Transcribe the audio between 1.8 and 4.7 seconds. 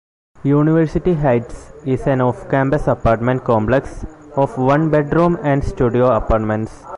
is an off-campus apartment complex of